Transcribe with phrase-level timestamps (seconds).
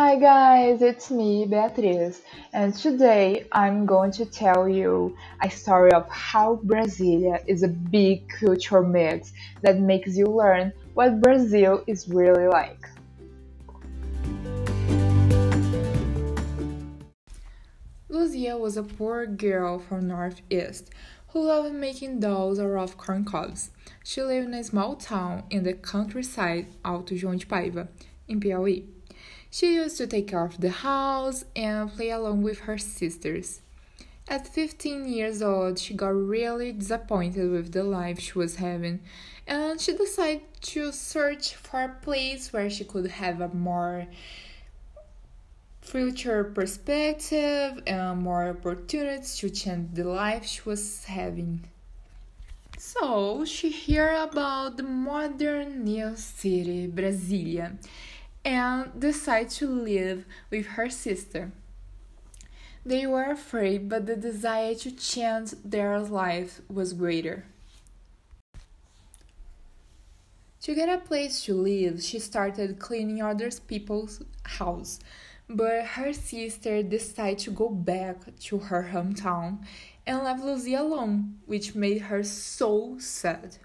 [0.00, 2.22] Hi guys, it's me, Beatriz,
[2.52, 8.28] and today I'm going to tell you a story of how Brasilia is a big
[8.28, 9.32] culture mix
[9.62, 12.80] that makes you learn what Brazil is really like.
[18.08, 20.90] Luzia was a poor girl from Northeast
[21.30, 23.70] who loved making dolls out of corn cobs.
[24.04, 27.88] She lived in a small town in the countryside, Alto João de Paiva,
[28.28, 28.84] in Piauí.
[29.50, 33.60] She used to take care of the house and play along with her sisters.
[34.28, 39.00] At 15 years old, she got really disappointed with the life she was having,
[39.46, 44.06] and she decided to search for a place where she could have a more
[45.80, 51.64] future perspective and more opportunities to change the life she was having.
[52.76, 57.78] So she heard about the modern new city, Brasilia,
[58.44, 61.52] and decide to live with her sister.
[62.84, 67.44] They were afraid, but the desire to change their life was greater.
[70.62, 74.98] To get a place to live, she started cleaning other people's house,
[75.48, 79.64] but her sister decided to go back to her hometown
[80.06, 83.58] and left Lucy alone, which made her so sad.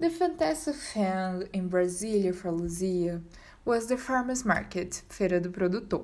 [0.00, 3.22] The fantastic thing in Brasilia for Luzia
[3.64, 6.00] was the farmers market, Feira do Produtor,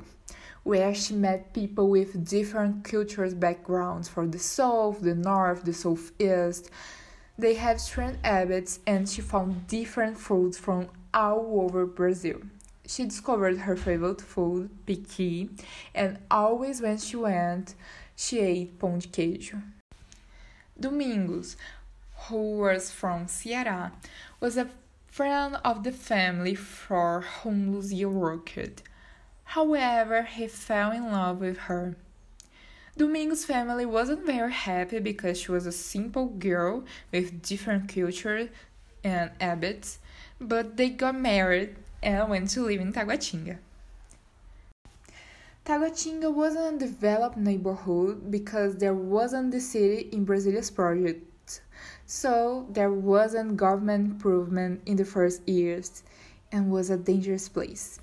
[0.63, 6.71] where she met people with different cultures backgrounds from the south, the north, the southeast.
[7.37, 12.43] They have strange habits and she found different foods from all over Brazil.
[12.87, 15.51] She discovered her favorite food, piqui,
[15.97, 17.75] and always when she went,
[18.15, 19.61] she ate pão de queijo.
[20.79, 21.57] Domingos,
[22.31, 23.91] who was from Ceará,
[24.39, 24.71] was a
[25.09, 28.83] friend of the family for whom Luzia worked.
[29.45, 31.97] However, he fell in love with her.
[32.97, 38.49] Domingos' family wasn't very happy because she was a simple girl with different culture
[39.03, 39.99] and habits,
[40.41, 43.59] but they got married and went to live in Taguatinga.
[45.65, 51.27] Taguatinga wasn't a developed neighborhood because there wasn't the city in Brasilia's project
[52.11, 56.03] so there wasn't government improvement in the first years
[56.51, 58.01] and was a dangerous place.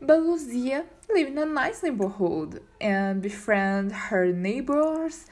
[0.00, 5.26] But Luzia lived in a nice neighborhood and befriended her neighbors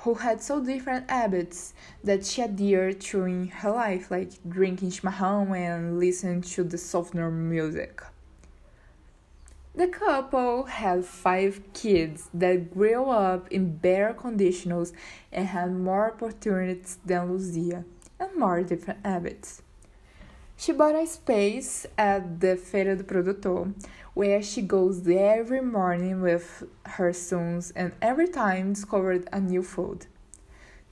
[0.00, 1.72] who had so different habits
[2.04, 7.30] that she adhered to in her life, like drinking chimarrão and listening to the softer
[7.30, 8.02] music.
[9.78, 14.92] The couple had five kids that grew up in better conditions
[15.30, 17.84] and had more opportunities than Luzia
[18.18, 19.62] and more different habits.
[20.56, 23.72] She bought a space at the Feira do Produtor
[24.14, 30.06] where she goes every morning with her sons and every time discovered a new food.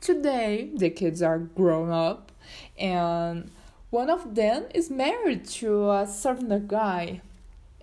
[0.00, 2.30] Today, the kids are grown up
[2.78, 3.50] and
[3.90, 7.20] one of them is married to a certain guy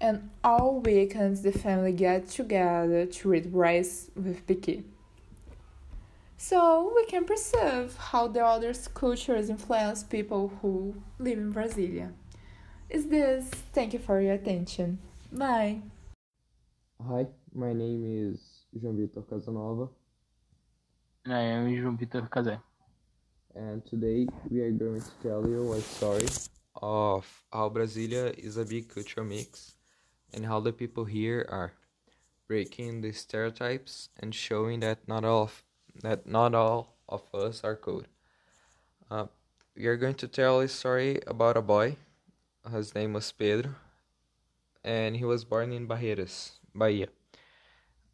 [0.04, 4.84] and all weekends the family get together to eat rice with pequi.
[6.36, 12.12] So we can perceive how the other cultures influence people who live in Brasilia.
[12.90, 13.50] Is this?
[13.72, 15.00] Thank you for your attention.
[15.32, 15.82] Bye.
[17.08, 19.88] Hi, my name is João Vitor Casa Nova.
[21.24, 22.60] And I am João Vitor Cazé.
[23.56, 26.28] And today we are going to tell you a story
[26.76, 29.76] of how Brasilia is a big cultural mix
[30.34, 31.74] and how the people here are
[32.48, 35.64] breaking the stereotypes and showing that not all of,
[36.02, 38.08] that not all of us are cold.
[39.10, 39.28] Uh,
[39.76, 41.98] we are going to tell a story about a boy.
[42.72, 43.76] His name was Pedro,
[44.84, 47.08] and he was born in Barreiras, Bahia.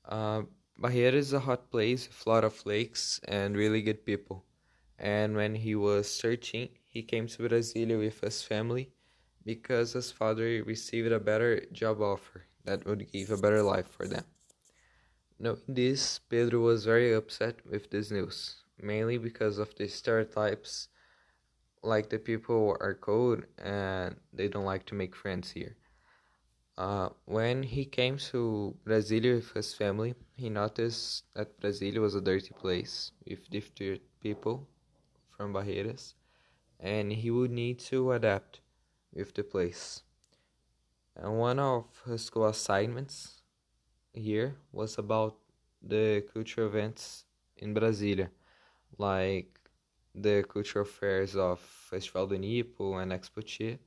[0.07, 0.44] Uh,
[0.81, 4.46] Barreiras is a hot place a lot of lakes and really good people.
[4.97, 8.92] And when he was 13, he came to Brasilia with his family
[9.50, 14.07] because his father received a better job offer that would give a better life for
[14.07, 14.25] them.
[15.40, 18.38] Knowing this, Pedro was very upset with this news,
[18.80, 20.90] mainly because of the stereotypes
[21.81, 25.75] like the people are cold and they don't like to make friends here.
[26.78, 32.22] Uh, when he came to Brasilia with his family, he noticed that Brasilia was a
[32.22, 34.68] dirty place with different people
[35.36, 36.13] from Barreiras,
[36.80, 38.62] and he would need to adapt
[39.13, 40.03] with the place.
[41.15, 43.41] And one of his school assignments
[44.13, 45.35] here was about
[45.81, 47.25] the cultural events
[47.57, 48.29] in Brasilia,
[48.97, 49.59] like
[50.15, 53.77] the cultural fairs of Festival do Nipo and Expo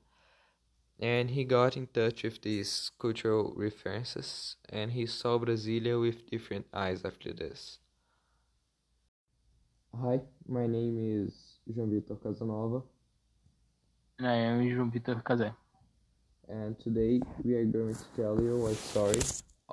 [1.02, 6.66] and he got in touch with these cultural references and he saw Brasilia with different
[6.72, 7.80] eyes after this.
[10.00, 12.82] Hi, my name is João Vitor Casa Nova.
[14.19, 15.55] And I am João Vitor Cazé.
[16.49, 19.20] And today we are going to tell you a story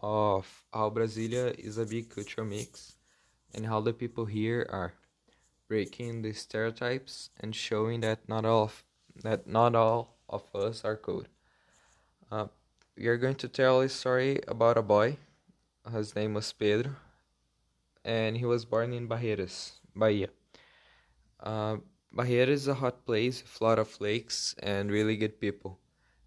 [0.01, 2.95] of how Brasilia is a big cultural mix
[3.53, 4.93] and how the people here are
[5.67, 8.83] breaking the stereotypes and showing that not all of,
[9.23, 11.25] that not all of us are cool.
[12.31, 12.47] Uh,
[12.97, 15.17] we are going to tell a story about a boy.
[15.91, 16.95] His name was Pedro,
[18.05, 20.29] and he was born in Barreiras, Bahia.
[21.39, 21.77] Uh,
[22.15, 25.79] Barreiras is a hot place with a lot of lakes and really good people.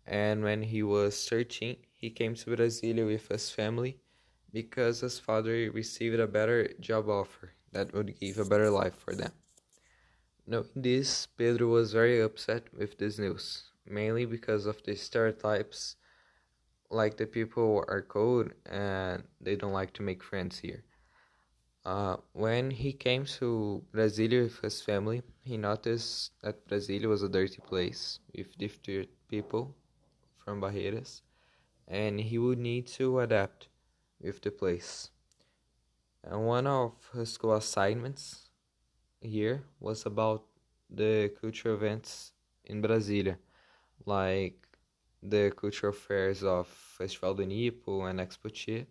[0.06, 3.98] And when he was 13, he came to Brasilia with his family
[4.52, 9.14] because his father received a better job offer that would give a better life for
[9.14, 9.32] them.
[10.46, 15.96] Knowing this, Pedro was very upset with this news, mainly because of the stereotypes
[16.90, 20.84] like the people are cold and they don't like to make friends here.
[21.84, 27.28] Uh, when he came to Brasilia with his family, he noticed that Brasilia was a
[27.28, 29.74] dirty place with different people
[30.38, 31.22] from Barreiras,
[31.88, 33.68] and he would need to adapt
[34.20, 35.10] with the place.
[36.22, 38.50] And one of his school assignments
[39.20, 40.44] here was about
[40.88, 42.32] the cultural events
[42.64, 43.38] in Brasilia,
[44.06, 44.68] like
[45.20, 48.86] the cultural fairs of Festival do Nipo and Expo Tia.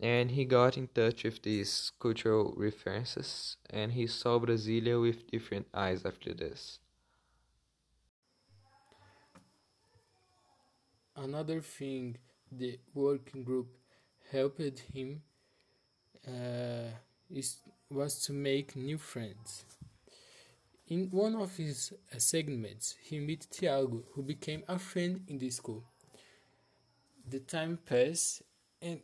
[0.00, 5.66] And he got in touch with these cultural references and he saw Brasilia with different
[5.74, 6.78] eyes after this.
[11.16, 12.16] Another thing
[12.52, 13.66] the working group
[14.30, 15.22] helped him
[16.26, 16.90] uh,
[17.28, 17.56] is,
[17.90, 19.64] was to make new friends.
[20.86, 25.50] In one of his uh, segments, he met Thiago, who became a friend in the
[25.50, 25.84] school.
[27.28, 28.42] The time passed,
[28.80, 29.00] and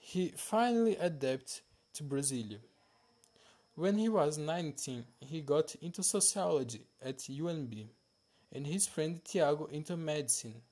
[0.00, 1.60] he finally adapted
[1.94, 2.58] to Brasilia.
[3.74, 7.86] When he was 19, he got into sociology at UNB,
[8.52, 10.62] and his friend Thiago into medicine.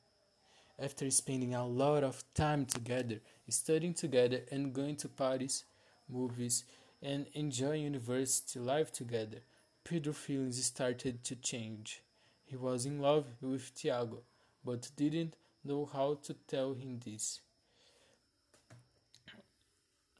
[0.78, 5.64] After spending a lot of time together, studying together, and going to parties,
[6.08, 6.64] movies,
[7.02, 9.38] and enjoying university life together,
[9.84, 12.02] Pedro's feelings started to change.
[12.44, 14.18] He was in love with Thiago,
[14.64, 15.34] but didn't
[15.64, 17.40] know how to tell him this.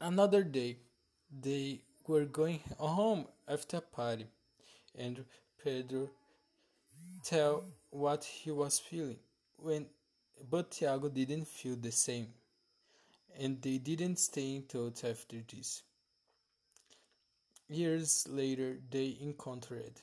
[0.01, 0.77] Another day,
[1.29, 4.27] they were going home after a party,
[4.97, 5.25] and
[5.61, 6.09] Pedro
[7.23, 9.19] tell what he was feeling
[9.57, 9.87] when
[10.49, 12.27] but Thiago didn't feel the same,
[13.37, 15.83] and they didn't stay in touch after this.
[17.67, 19.99] Years later, they encountered,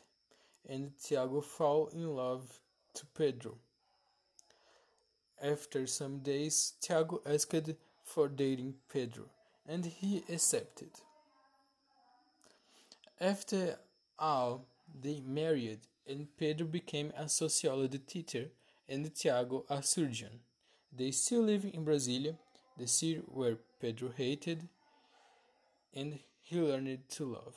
[0.68, 2.60] and Thiago fell in love
[2.94, 3.56] to Pedro.
[5.42, 7.70] After some days, Thiago asked
[8.04, 9.24] for dating Pedro,
[9.68, 10.90] and he accepted.
[13.20, 13.78] After
[14.18, 14.66] all,
[15.00, 18.46] they married, and Pedro became a sociology teacher
[18.88, 20.40] and Thiago a surgeon.
[20.96, 22.36] They still live in Brasilia,
[22.78, 24.68] the city where Pedro hated
[25.94, 27.54] and he learned to love.